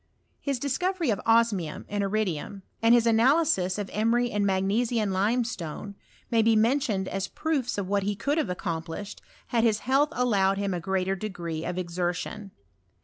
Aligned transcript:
His 0.39 0.57
dis 0.57 0.79
coTOry 0.79 1.13
of 1.13 1.21
osmium 1.27 1.85
and 1.87 2.03
iridium, 2.03 2.63
and 2.81 2.95
his 2.95 3.05
analysis 3.05 3.77
of 3.77 3.87
emery 3.93 4.31
and 4.31 4.43
magnesian 4.47 5.13
limestone, 5.13 5.93
may 6.31 6.41
be 6.41 6.55
mentioned 6.55 7.07
as 7.07 7.27
proofs 7.27 7.77
of 7.77 7.87
what 7.87 8.01
he 8.01 8.15
could 8.15 8.39
have 8.39 8.49
accomplished 8.49 9.21
had 9.49 9.63
his 9.63 9.81
health 9.81 10.09
allowed 10.13 10.57
him 10.57 10.73
a 10.73 10.79
greater 10.79 11.15
degree 11.15 11.63
of 11.63 11.75
eixertion. 11.75 12.49